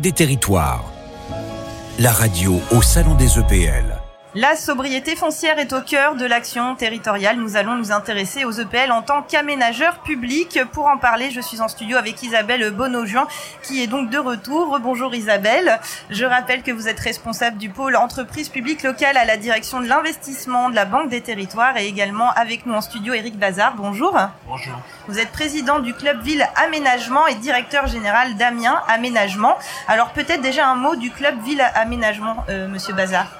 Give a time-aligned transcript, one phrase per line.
[0.00, 0.90] Des Territoires.
[1.98, 3.89] La radio au Salon des EPL.
[4.36, 7.36] La sobriété foncière est au cœur de l'action territoriale.
[7.36, 10.60] Nous allons nous intéresser aux EPL en tant qu'aménageurs publics.
[10.70, 13.26] Pour en parler, je suis en studio avec Isabelle Bonaujuin,
[13.64, 14.78] qui est donc de retour.
[14.80, 15.80] Bonjour Isabelle.
[16.10, 19.88] Je rappelle que vous êtes responsable du pôle entreprise publique locale à la direction de
[19.88, 23.74] l'investissement de la Banque des Territoires et également avec nous en studio Eric Bazar.
[23.74, 24.16] Bonjour.
[24.46, 24.78] Bonjour.
[25.08, 29.58] Vous êtes président du club Ville Aménagement et directeur général d'Amiens Aménagement.
[29.88, 33.39] Alors peut-être déjà un mot du club Ville Aménagement, euh, Monsieur Bazar.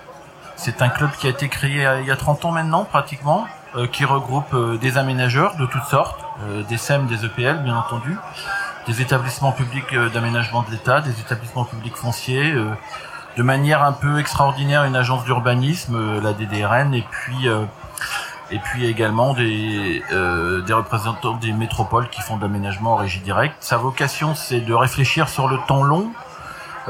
[0.62, 3.46] C'est un club qui a été créé il y a 30 ans maintenant, pratiquement,
[3.76, 7.78] euh, qui regroupe euh, des aménageurs de toutes sortes, euh, des SEM, des EPL, bien
[7.78, 8.14] entendu,
[8.86, 14.84] des établissements publics d'aménagement de l'État, des établissements publics fonciers, de manière un peu extraordinaire,
[14.84, 17.48] une agence d'urbanisme, la DDRN, et puis
[18.50, 23.54] et puis également des, des représentants des métropoles qui font de l'aménagement en régie directe.
[23.60, 26.10] Sa vocation, c'est de réfléchir sur le temps long,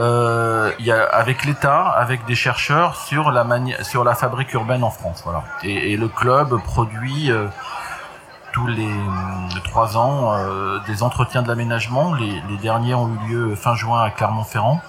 [0.01, 3.45] euh, y a avec l'État, avec des chercheurs sur la
[3.83, 5.21] sur la fabrique urbaine en France.
[5.25, 5.45] Voilà.
[5.63, 7.49] Et, le club produit euh,
[8.53, 12.15] tous les euh, trois ans euh, des entretiens de l'aménagement.
[12.15, 14.81] Les, derniers ont eu lieu fin juin à Clermont-Ferrand.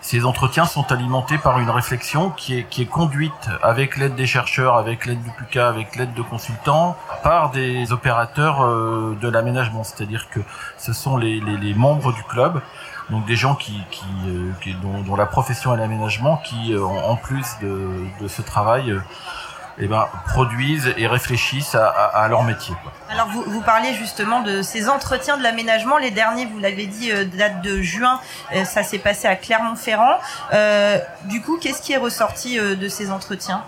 [0.00, 4.26] Ces entretiens sont alimentés par une réflexion qui est, qui est conduite avec l'aide des
[4.26, 9.84] chercheurs, avec l'aide du PUCA, avec l'aide de consultants, par des opérateurs de l'aménagement.
[9.84, 10.40] C'est-à-dire que
[10.78, 12.60] ce sont les membres du club
[13.10, 17.46] donc des gens qui, qui, euh, dont, la profession est l'aménagement, qui euh, en plus
[17.60, 19.00] de, ce travail euh,
[19.78, 22.74] eh ben, produisent et réfléchissent à, leur métier.
[23.10, 25.96] Alors vous, parlez justement de ces entretiens de l'aménagement.
[25.96, 28.20] Les derniers, vous l'avez dit, euh, date de juin.
[28.64, 30.18] Ça s'est passé à Clermont-Ferrand.
[31.24, 33.64] Du coup, qu'est-ce qui est ressorti de ces entretiens?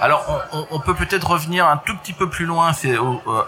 [0.00, 0.24] Alors,
[0.70, 2.72] on, peut peut-être revenir un tout petit peu plus loin.
[2.72, 2.96] C'est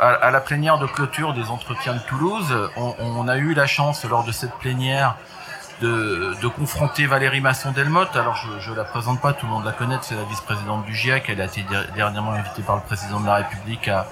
[0.01, 2.71] à, à, la plénière de clôture des entretiens de Toulouse.
[2.77, 5.17] On, a eu la chance lors de cette plénière
[5.83, 8.17] de, confronter Valérie Masson-Delmotte.
[8.17, 10.95] Alors, je ne la présente pas, tout le monde la connaît, c'est la vice-présidente du
[10.95, 11.29] GIEC.
[11.29, 11.65] Elle a été
[11.95, 14.07] dernièrement invitée par le président de la République à,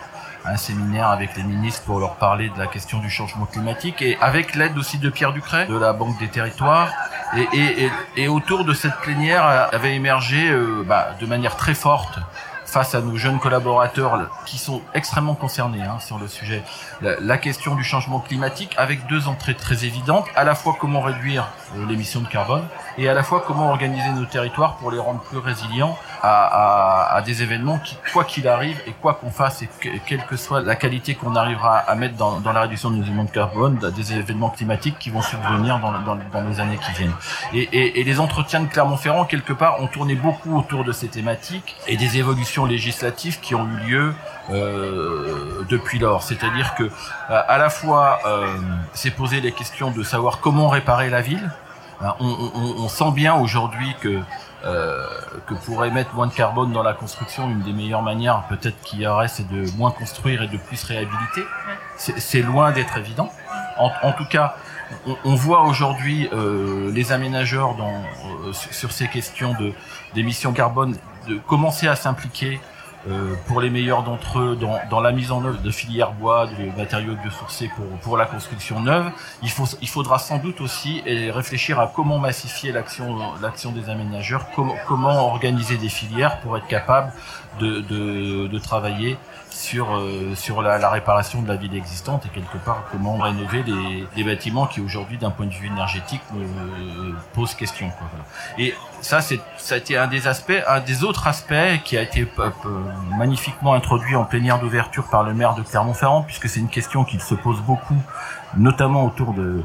[0.47, 4.17] un séminaire avec les ministres pour leur parler de la question du changement climatique et
[4.21, 6.91] avec l'aide aussi de Pierre Ducret, de la Banque des Territoires.
[7.37, 12.21] Et, et, et, autour de cette plénière avait émergé euh, bah, de manière très forte
[12.67, 16.63] face à nos jeunes collaborateurs qui sont extrêmement concernés hein, sur le sujet,
[17.01, 21.01] la, la, question du changement climatique avec deux entrées très évidentes, à la fois comment
[21.01, 22.65] réduire euh, l'émission de carbone
[22.99, 25.97] et à la fois comment organiser nos territoires pour les rendre plus résilients
[26.27, 30.37] à, des événements qui, quoi qu'il arrive et quoi qu'on fasse et que, quelle que
[30.37, 33.79] soit la qualité qu'on arrivera à mettre dans, la réduction de nos émissions de carbone,
[33.95, 36.15] des événements climatiques qui vont subvenir dans,
[36.49, 37.15] les années qui viennent.
[37.53, 41.97] Et, les entretiens de Clermont-Ferrand, quelque part, ont tourné beaucoup autour de ces thématiques et
[41.97, 44.15] des évolutions législatives qui ont eu lieu
[44.51, 46.23] euh, depuis lors.
[46.23, 46.91] C'est-à-dire que
[47.29, 48.47] à la fois euh,
[48.93, 51.51] s'est posé les questions de savoir comment réparer la ville.
[52.01, 54.21] On, on, on sent bien aujourd'hui que
[54.65, 55.07] euh,
[55.47, 59.01] que pour émettre moins de carbone dans la construction, une des meilleures manières peut-être qu'il
[59.01, 61.43] y aurait, c'est de moins construire et de plus réhabiliter.
[61.97, 63.31] C'est loin d'être évident.
[63.79, 64.57] En, en, tout cas,
[65.07, 69.73] on, on voit aujourd'hui euh, les aménageurs dans, euh, sur ces questions de
[70.15, 70.97] d'émissions carbone
[71.29, 72.59] de commencer à s'impliquer
[73.09, 74.59] euh, pour les meilleurs d'entre eux
[74.91, 78.81] dans, la mise en œuvre de filières bois, de matériaux biosourcés pour, pour la construction
[78.81, 79.11] neuve.
[79.43, 84.73] Il, faut, il faudra sans doute aussi réfléchir à comment massifier l'action des aménageurs, com
[84.87, 87.13] comment organiser des filières pour être capable
[87.61, 89.17] de, de, travailler
[89.51, 93.65] sur euh, sur la, réparation de la ville existante et quelque part comment rénover
[94.17, 97.91] les bâtiments qui aujourd'hui d'un point de vue énergétique euh, posent question
[99.01, 102.27] ça c'est ça a été un des aspects un des autres aspects qui a été
[102.39, 102.51] euh,
[103.19, 107.21] magnifiquement introduit en plénière d'ouverture par le maire de Clermont-Ferrand puisque c'est une question qu'il
[107.21, 107.97] se pose beaucoup
[108.57, 109.63] notamment autour de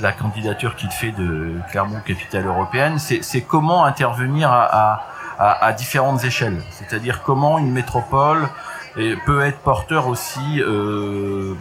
[0.00, 5.02] la candidature qu'il fait de Clermont capitale européenne c'est comment intervenir à,
[5.38, 8.48] à, à, différentes échelles c'est-à-dire comment une métropole
[8.96, 11.54] et peut être porteur aussi euh,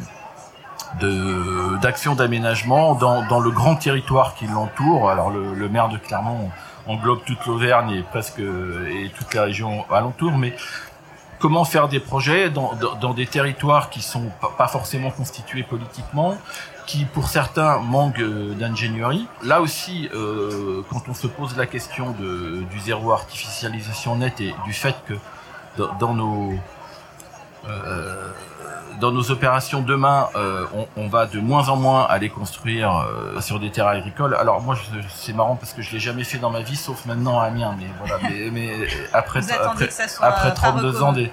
[1.81, 5.09] d'actions d'aménagement dans, dans le grand territoire qui l'entoure.
[5.09, 6.49] Alors le, le, maire de Clermont
[6.87, 10.55] englobe toute l'Auvergne et presque et toutes les régions alentour, mais
[11.39, 16.37] comment faire des projets dans, dans, des territoires qui sont pas forcément constitués politiquement,
[16.85, 18.21] qui pour certains manquent
[18.57, 19.27] d'ingénierie?
[19.43, 24.53] Là aussi, euh, quand on se pose la question de, du zéro artificialisation nette et
[24.65, 25.13] du fait que
[25.99, 26.55] dans, nos euh,
[28.99, 33.39] dans nos opérations demain, euh, on, on, va de moins en moins aller construire euh,
[33.41, 34.35] sur des terrains agricoles.
[34.35, 34.75] Alors moi,
[35.09, 37.75] c'est marrant parce que je l'ai jamais fait dans ma vie, sauf maintenant à Amiens.
[37.79, 39.89] Mais voilà, mais, mais après après,
[40.21, 41.31] après 32 ans des,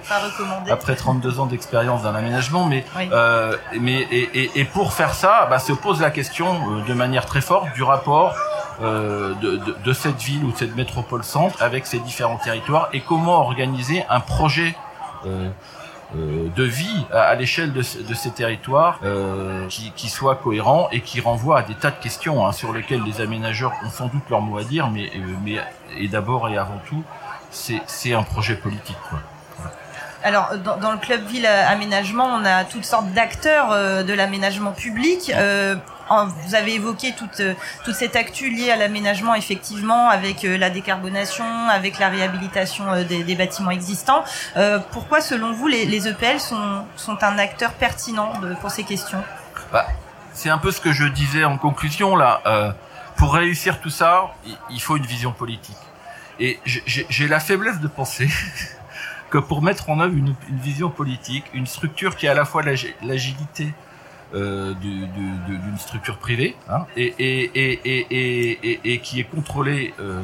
[0.69, 5.47] après 32 ans d'expérience dans l'aménagement, mais euh, mais et, et, et, pour faire ça,
[5.49, 8.35] bah, se pose la question euh, de manière très forte du rapport
[8.81, 12.89] euh, de, de, de, cette ville ou de cette métropole centre avec ses différents territoires
[12.93, 14.75] et comment organiser un projet
[16.15, 21.59] euh, de vie à, l'échelle de, ces territoires euh, qui, soit cohérent et qui renvoie
[21.59, 24.57] à des tas de questions hein, sur lesquelles les aménageurs ont sans doute leur mot
[24.57, 25.57] à dire, mais, euh, mais
[25.97, 27.03] et d'abord et avant tout,
[27.51, 28.95] c'est un projet politique.
[30.23, 35.31] Alors, dans, le club ville aménagement, on a toutes sortes d'acteurs de l'aménagement public.
[36.09, 37.41] Vous avez évoqué toute,
[37.83, 43.03] toute cette actu liée à l'aménagement, effectivement, avec euh, la décarbonation, avec la réhabilitation euh,
[43.03, 44.23] des, bâtiments existants.
[44.55, 49.23] Euh, pourquoi, selon vous, les, les, EPL sont, sont un acteur pertinent pour ces questions?
[49.71, 49.87] Bah,
[50.33, 52.75] C'est un peu ce que je disais en conclusion là.
[53.15, 54.33] pour réussir tout ça,
[54.69, 55.77] il faut une vision politique.
[56.39, 58.29] Et j'ai la faiblesse de penser
[59.29, 62.45] que pour mettre en œuvre une, une, vision politique, une structure qui a à la
[62.45, 62.61] fois
[63.01, 63.73] l'agilité
[64.33, 67.49] euh, d'une structure privée hein, et,
[69.03, 70.21] qui est contrôlée euh,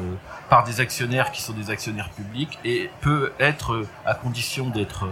[0.48, 5.08] par des actionnaires qui sont des actionnaires publics et peut être, à condition d'être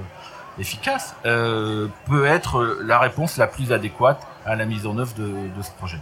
[0.58, 5.62] efficace, euh, peut être la réponse la plus adéquate à la mise en œuvre de,
[5.62, 5.98] ce projet.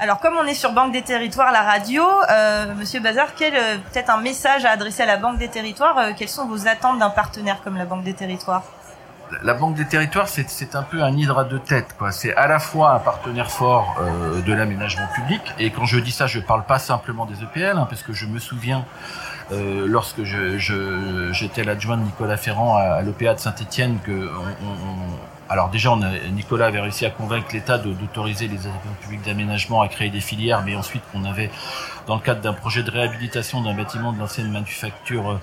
[0.00, 3.78] Alors, comme on est sur Banque des Territoires, la radio, euh, Monsieur Bazar, quel euh,
[3.90, 7.00] peut-être un message à adresser à la Banque des Territoires euh, Quelles sont vos attentes
[7.00, 8.62] d'un partenaire comme la Banque des Territoires?
[9.42, 11.94] La Banque des Territoires, c'est un peu un hydre à deux têtes.
[12.10, 16.12] C'est à la fois un partenaire fort euh, de l'aménagement public, et quand je dis
[16.12, 18.84] ça, je parle pas simplement des EPL, hein, parce que je me souviens
[19.52, 24.30] euh, lorsque j'étais l'adjoint de Nicolas Ferrand à, à l'EPA de Saint-Étienne que
[25.50, 25.96] alors déjà,
[26.32, 30.62] Nicolas avait réussi à convaincre l'État d'autoriser les agents publics d'aménagement à créer des filières,
[30.64, 31.50] mais ensuite on avait,
[32.06, 35.40] dans le cadre d'un projet de réhabilitation d'un bâtiment de l'ancienne manufacture euh,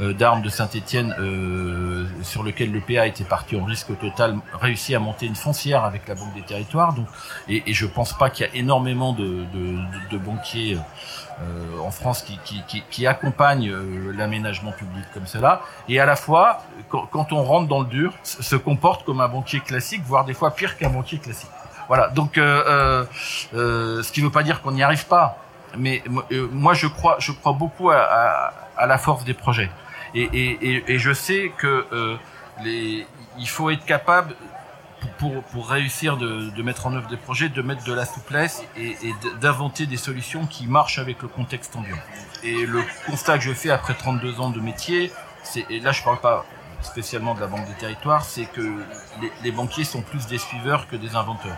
[0.00, 4.98] d'armes de Saint-Étienne, euh, sur lequel le PA était parti en risque total, réussi à
[4.98, 6.92] monter une foncière avec la Banque des Territoires.
[6.92, 7.06] Donc,
[7.48, 9.46] et, et je pense pas qu'il y a énormément de,
[10.18, 10.78] banquiers
[11.40, 16.06] euh, en France qui, qui, qui, qui accompagne euh, l'aménagement public comme cela, et à
[16.06, 20.24] la fois, quand, on rentre dans le dur, se comporte comme un banquier classique, voire
[20.24, 21.50] des fois pire qu'un banquier classique.
[21.88, 22.08] Voilà.
[22.08, 23.04] Donc, euh,
[23.54, 25.38] euh, ce qui ne veut pas dire qu'on n'y arrive pas,
[25.76, 26.02] mais
[26.52, 28.52] moi je crois, je crois beaucoup à
[28.86, 29.70] la force des projets,
[30.14, 32.18] et, je sais que
[32.62, 33.06] les,
[33.38, 34.34] il faut être capable
[35.18, 38.62] pour, pour réussir de, de, mettre en œuvre des projets, de mettre de la souplesse
[38.76, 38.96] et,
[39.40, 41.96] d'inventer des solutions qui marchent avec le contexte ambiant.
[42.42, 45.12] Et le constat que je fais après 32 ans de métier,
[45.70, 46.44] et là je parle pas
[46.82, 48.60] spécialement de la Banque des Territoires, c'est que
[49.20, 51.56] les, les, banquiers sont plus des suiveurs que des inventeurs.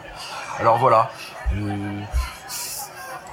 [0.58, 1.10] Alors voilà,
[1.54, 2.00] euh,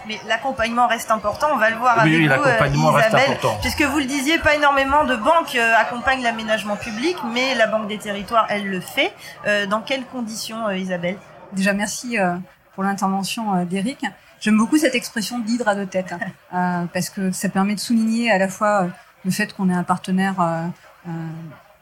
[0.07, 1.47] mais l'accompagnement reste important.
[1.53, 4.55] On va le voir oui, avec oui, vous, euh, Isabelle, puisque vous le disiez, pas
[4.55, 9.13] énormément de banques euh, accompagnent l'aménagement public, mais la Banque des Territoires, elle le fait.
[9.47, 11.17] Euh, dans quelles conditions, euh, Isabelle?
[11.53, 12.35] Déjà, merci euh,
[12.73, 14.05] pour l'intervention euh, d'Éric.
[14.39, 16.13] J'aime beaucoup cette expression d'hydre à deux têtes,
[16.51, 18.87] hein, parce que ça permet de souligner à la fois
[19.23, 20.35] le fait qu'on est un partenaire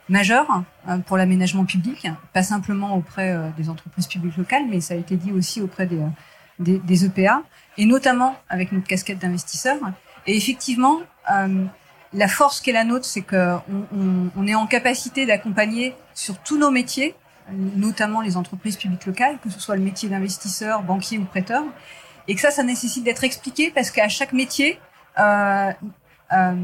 [0.08, 0.46] majeur
[1.06, 5.32] pour l'aménagement public, pas simplement auprès des entreprises publiques locales, mais ça a été dit
[5.32, 6.00] aussi auprès des,
[6.58, 7.42] des, des EPA
[7.76, 9.78] et notamment avec notre casquette d'investisseur.
[10.26, 11.64] Et effectivement, euh,
[12.12, 16.58] la force qu'est la nôtre, c'est qu'on on, on, est en capacité d'accompagner sur tous
[16.58, 17.14] nos métiers,
[17.50, 21.64] notamment les entreprises publiques locales, que ce soit le métier d'investisseur, banquier ou prêteur,
[22.28, 24.78] et que ça, ça nécessite d'être expliqué parce qu'à chaque métier
[25.18, 25.72] euh,
[26.32, 26.54] euh,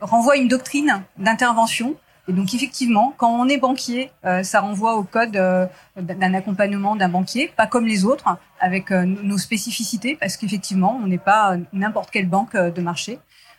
[0.00, 1.96] renvoie une doctrine d'intervention
[2.28, 5.66] et donc effectivement, quand on est banquier, euh, ça renvoie au code euh,
[5.96, 8.24] d'un accompagnement d'un banquier, pas comme les autres,
[8.60, 13.18] avec euh, nos spécificités, parce qu'effectivement, on n'est pas n'importe quelle banque de marché.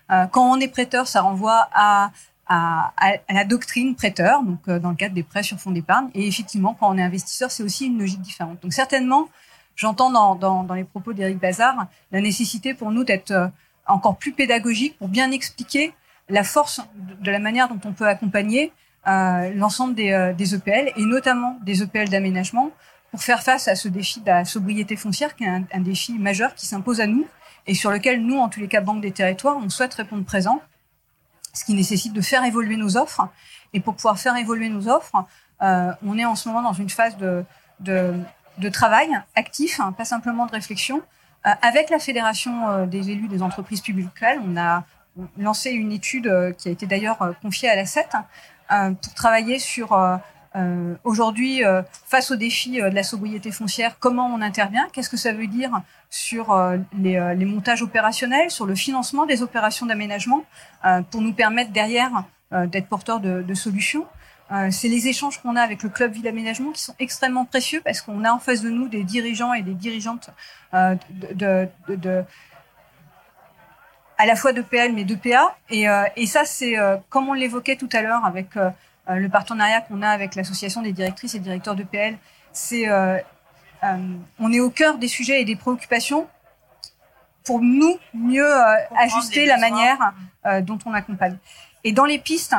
[0.10, 2.12] quand on est prêteur, ça renvoie à,
[2.48, 6.10] à, à la doctrine prêteur, donc dans le cadre des prêts sur fonds d'épargne.
[6.14, 8.62] Et effectivement, quand on est investisseur, c'est aussi une logique différente.
[8.62, 9.28] Donc certainement,
[9.76, 13.52] j'entends dans, dans, dans les propos d'Éric Bazar la nécessité pour nous d'être
[13.86, 15.94] encore plus pédagogique pour bien expliquer
[16.30, 18.72] la force de la manière dont on peut accompagner
[19.08, 22.72] euh, l'ensemble des, euh, EPL et notamment des EPL d'aménagement
[23.12, 26.54] pour faire face à ce défi de la sobriété foncière qui est un, défi majeur
[26.56, 27.26] qui s'impose à nous
[27.68, 30.62] et sur lequel nous, en tous les cas, Banque des Territoires, on souhaite répondre présent,
[31.54, 33.28] ce qui nécessite de faire évoluer nos offres.
[33.74, 35.26] Et pour pouvoir faire évoluer nos offres,
[35.62, 40.46] euh, on est en ce moment dans une phase de, travail actif, hein, pas simplement
[40.46, 41.02] de réflexion.
[41.46, 44.86] Euh, avec la Fédération des élus des entreprises publiques locales, on a
[45.38, 48.08] lancé une étude euh, qui a été d'ailleurs euh, confiée à la 7
[48.72, 49.98] euh, pour travailler sur
[51.04, 51.62] aujourd'hui,
[52.08, 55.70] face aux défis de la sobriété foncière, comment on intervient Qu'est-ce que ça veut dire
[56.10, 56.60] sur
[56.98, 60.46] les, montages opérationnels, sur le financement des opérations d'aménagement,
[61.12, 64.08] pour nous permettre derrière d'être porteurs de, solutions.
[64.72, 68.02] C'est les échanges qu'on a avec le club Ville Aménagement qui sont extrêmement précieux parce
[68.02, 70.32] qu'on a en face de nous des dirigeants et des dirigeantes
[70.74, 71.70] de,
[74.18, 75.56] à la fois de PL mais de PA.
[75.70, 78.70] Et, euh, et ça, c'est euh, comme on l'évoquait tout à l'heure avec euh,
[79.10, 82.18] le partenariat qu'on a avec l'association des directrices et directeurs de PL.
[82.52, 82.88] C'est
[84.40, 86.28] on est au cœur des sujets et des préoccupations
[87.46, 88.52] pour nous mieux
[88.98, 90.14] ajuster la manière
[90.64, 91.38] dont on accompagne.
[91.86, 92.56] Et dans les pistes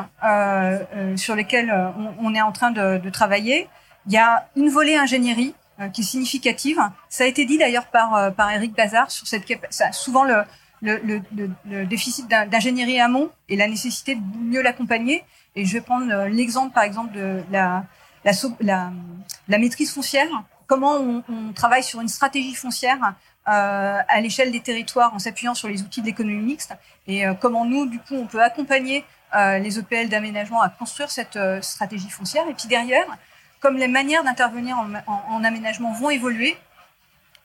[1.17, 3.69] sur lesquelles on, on, est en train de, de, travailler,
[4.07, 5.55] il y a une volée ingénierie
[5.93, 6.79] qui est significative.
[7.11, 9.45] Ça a été dit d'ailleurs par par Eric Bazar sur cette
[9.93, 10.45] souvent le
[10.80, 11.23] le, le,
[11.64, 15.25] le, déficit d'ingénierie amont et la nécessité de mieux l'accompagner.
[15.56, 17.85] Et je vais prendre euh, l'exemple, par exemple, de la,
[18.25, 18.90] la,
[19.49, 20.28] la, maîtrise foncière.
[20.66, 23.14] Comment on, on, travaille sur une stratégie foncière
[23.49, 26.75] euh, à l'échelle des territoires en s'appuyant sur les outils de l'économie mixte
[27.08, 29.04] et euh, comment nous, du coup, on peut accompagner
[29.35, 32.47] euh, les EPL d'aménagement à construire cette euh, stratégie foncière.
[32.49, 33.06] Et puis derrière,
[33.61, 36.56] comme les manières d'intervenir en, en, en, aménagement vont évoluer,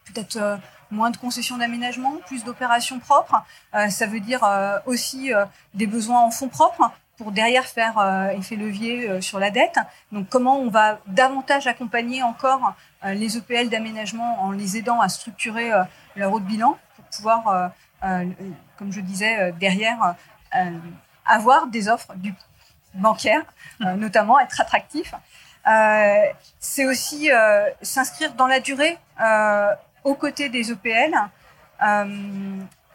[0.05, 0.59] peut-être
[0.93, 3.43] moins de concessions d'aménagement, plus d'opérations propres.
[3.75, 8.31] Euh, ça veut dire euh, aussi euh, des besoins en fonds propres pour derrière faire
[8.35, 9.77] effet levier sur la dette.
[10.12, 12.73] Donc comment on va davantage accompagner encore
[13.03, 15.69] les EPL d'aménagement en les aidant à structurer
[16.15, 17.71] leur haut de bilan pour pouvoir,
[18.01, 20.15] comme je disais, derrière
[21.23, 22.33] avoir des offres du
[22.95, 23.43] bancaire,
[23.79, 25.13] notamment être attractif.
[26.59, 27.29] c'est aussi
[27.83, 28.97] s'inscrire dans la durée
[30.03, 31.15] aux côtés des EPL,
[31.81, 32.05] euh,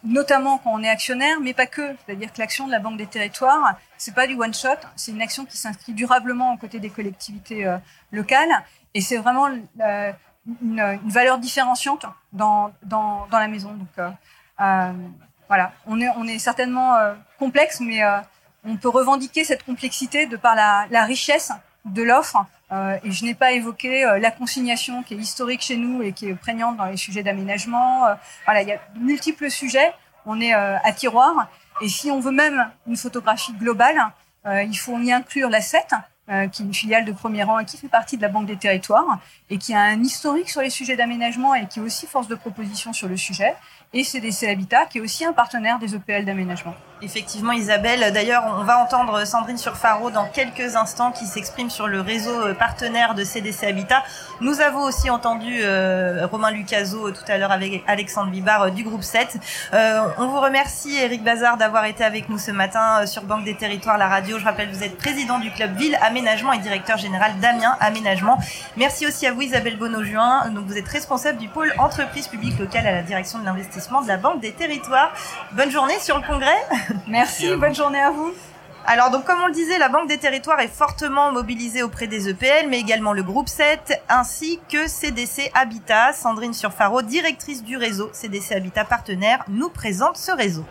[0.05, 1.95] notamment quand on est actionnaire, mais pas que.
[2.05, 5.23] C'est-à-dire que l'action de la Banque des Territoires, c'est pas du one shot, c'est une
[5.23, 7.79] action qui s'inscrit durablement aux côtés des collectivités euh,
[8.13, 9.49] locales, et c'est vraiment
[9.81, 10.13] euh,
[10.63, 13.73] une, valeur différenciante dans, dans, dans la maison.
[13.75, 14.13] Donc
[15.49, 16.95] voilà, on est, on est certainement
[17.39, 18.03] complexe, mais
[18.65, 21.53] on peut revendiquer cette complexité de par la richesse
[21.93, 25.77] de l'offre euh, et je n'ai pas évoqué euh, la consignation qui est historique chez
[25.77, 28.07] nous et qui est prégnante dans les sujets d'aménagement.
[28.07, 28.15] Euh,
[28.45, 29.93] voilà, il y a multiples sujets.
[30.27, 31.49] On est à tiroir.
[31.81, 33.99] Et si on veut même une photographie globale,
[34.45, 35.95] il faut y inclure la 7,
[36.53, 38.59] qui est une filiale de premier rang et qui fait partie de la Banque des
[38.59, 42.29] Territoires et qui a un historique sur les sujets d'aménagement et qui est aussi force
[42.29, 43.57] de proposition sur le sujet
[43.95, 46.75] et CDC Habitat, qui est aussi un partenaire des EPL d'aménagement.
[47.01, 48.13] Effectivement, Isabelle.
[48.13, 52.55] D'ailleurs, on va entendre Sandrine Surfaro dans quelques instants qui s'exprime sur le réseau euh,
[52.55, 54.03] partenaire de CDC Habitat.
[54.41, 58.71] Nous avons aussi entendu euh, Romain Lucaso euh, tout à l'heure avec Alexandre Bibar euh,
[58.71, 59.37] du groupe 7.
[59.75, 63.55] Euh, on vous remercie, Eric Bazar, d'avoir été avec nous ce matin sur Banque des
[63.55, 64.39] Territoires, la radio.
[64.41, 68.39] Je rappelle, vous êtes président du club Ville Aménagement et directeur général d'Amiens Aménagement.
[68.77, 70.49] Merci aussi à vous, Isabelle Bonneau-Juin.
[70.51, 74.09] Donc, vous êtes responsable du pôle entreprise publique locale à la direction de l'investissement de
[74.09, 75.13] la Banque des Territoires.
[75.53, 76.57] Bonne journée sur le congrès.
[77.09, 78.33] Merci, bonne journée à vous.
[78.87, 82.31] Alors donc comme on le disait, la Banque des Territoires est fortement mobilisée auprès des
[82.31, 86.15] EPL, mais également le groupe 7, ainsi que CDC Habitat.
[86.15, 90.65] Sandrine Surfaro, directrice du réseau CDC Habitat Partenaire, nous présente ce réseau.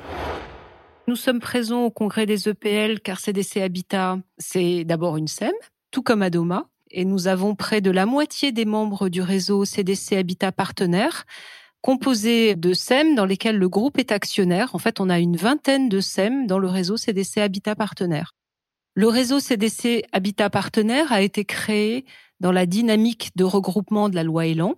[1.07, 5.53] Nous sommes présents au congrès des EPL car CDC Habitat, c'est d'abord une SEM,
[5.91, 10.13] tout comme Adoma, et nous avons près de la moitié des membres du réseau CDC
[10.13, 11.25] Habitat Partenaire
[11.81, 14.75] composé de SEM dans lesquels le groupe est actionnaire.
[14.75, 18.33] En fait, on a une vingtaine de SEM dans le réseau CDC Habitat Partenaire.
[18.95, 22.05] Le réseau CDC Habitat Partenaire a été créé
[22.39, 24.75] dans la dynamique de regroupement de la loi Elan.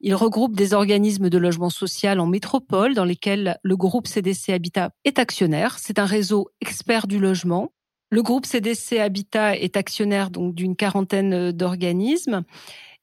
[0.00, 4.90] Il regroupe des organismes de logement social en métropole dans lesquels le groupe CDC Habitat
[5.04, 5.78] est actionnaire.
[5.78, 7.72] C'est un réseau expert du logement.
[8.10, 12.44] Le groupe CDC Habitat est actionnaire d'une quarantaine d'organismes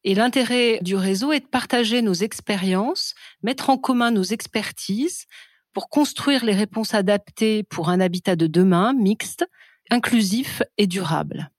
[0.03, 5.25] et l'intérêt du réseau est de partager nos expériences, mettre en commun nos expertises
[5.73, 9.45] pour construire les réponses adaptées pour un habitat de demain mixte,
[9.89, 11.51] inclusif et durable.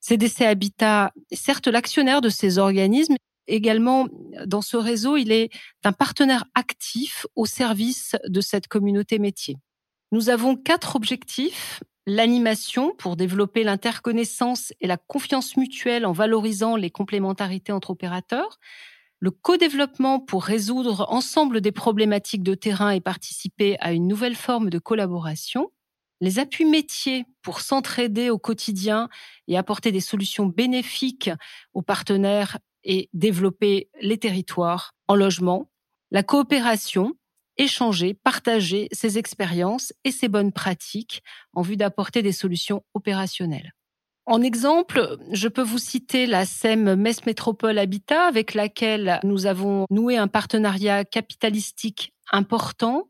[0.00, 3.14] CDC Habitat est certes l'actionnaire de ces organismes.
[3.46, 4.08] Également,
[4.46, 5.50] dans ce réseau, il est
[5.84, 9.56] un partenaire actif au service de cette communauté métier.
[10.10, 16.90] Nous avons quatre objectifs l'animation pour développer l'interconnaissance et la confiance mutuelle en valorisant les
[16.90, 18.58] complémentarités entre opérateurs,
[19.20, 24.68] le co-développement pour résoudre ensemble des problématiques de terrain et participer à une nouvelle forme
[24.68, 25.70] de collaboration,
[26.20, 29.08] les appuis métiers pour s'entraider au quotidien
[29.46, 31.30] et apporter des solutions bénéfiques
[31.72, 35.70] aux partenaires et développer les territoires en logement,
[36.10, 37.14] la coopération
[37.58, 43.72] échanger, partager ses expériences et ses bonnes pratiques en vue d'apporter des solutions opérationnelles.
[44.24, 49.86] En exemple, je peux vous citer la SEM Metz Métropole Habitat avec laquelle nous avons
[49.90, 53.08] noué un partenariat capitalistique important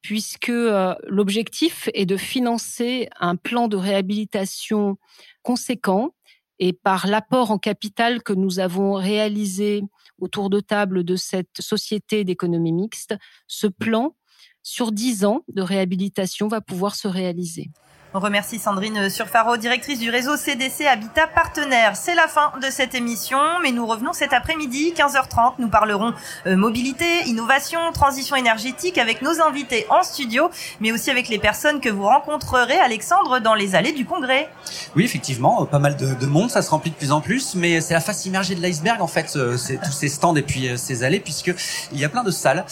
[0.00, 4.98] puisque euh, l'objectif est de financer un plan de réhabilitation
[5.42, 6.14] conséquent
[6.58, 9.82] et par l'apport en capital que nous avons réalisé
[10.18, 13.14] autour de table de cette société d'économie mixte,
[13.46, 14.16] ce plan
[14.62, 17.70] sur dix ans de réhabilitation va pouvoir se réaliser.
[18.16, 21.96] On remercie Sandrine Surfaro, directrice du réseau CDC Habitat Partenaire.
[21.96, 25.56] C'est la fin de cette émission, mais nous revenons cet après-midi, 15h30.
[25.58, 26.14] Nous parlerons
[26.46, 30.48] euh, mobilité, innovation, transition énergétique avec nos invités en studio,
[30.80, 34.48] mais aussi avec les personnes que vous rencontrerez, Alexandre, dans les allées du Congrès.
[34.96, 37.54] Oui, effectivement, euh, pas mal de, de monde, ça se remplit de plus en plus,
[37.54, 40.70] mais c'est la face immergée de l'iceberg, en fait, euh, tous ces stands et puis
[40.78, 41.54] ces allées, puisque
[41.92, 42.64] il y a plein de salles,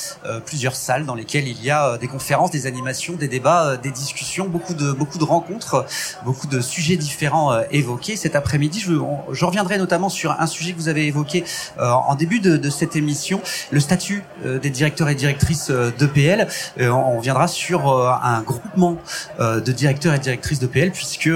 [0.47, 4.49] plusieurs salles dans lesquelles il y a des conférences, des animations, des débats, des discussions,
[4.49, 5.85] beaucoup de beaucoup de rencontres,
[6.25, 8.17] beaucoup de sujets différents euh, évoqués.
[8.17, 11.45] Cet après-midi, je, reviendrai notamment sur un sujet que vous avez évoqué
[11.79, 16.49] euh, en début de, de, cette émission, le statut euh, des directeurs et directrices d'EPL.
[16.79, 17.81] on viendra sur
[18.23, 18.97] un groupement
[19.39, 21.31] de directeurs et directrices d'EPL, puisque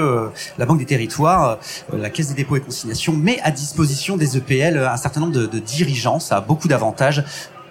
[0.59, 1.59] la Banque des Territoires,
[1.93, 5.47] la Caisse des dépôts et consignations, met à disposition des EPL un certain nombre de,
[5.47, 6.19] de dirigeants.
[6.19, 7.25] Ça a beaucoup d'avantages.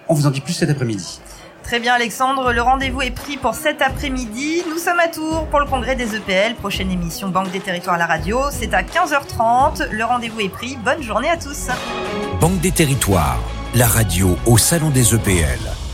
[0.08, 1.20] On vous en dit plus cet après-midi.
[1.68, 4.62] Très bien Alexandre, le rendez-vous est pris pour cet après-midi.
[4.70, 7.98] Nous sommes à Tours pour le congrès des EPL, prochaine émission Banque des Territoires à
[7.98, 8.40] la radio.
[8.50, 10.78] C'est à 15h30, le rendez-vous est pris.
[10.82, 11.68] Bonne journée à tous.
[12.40, 13.38] Banque des Territoires,
[13.74, 15.87] la radio au Salon des EPL.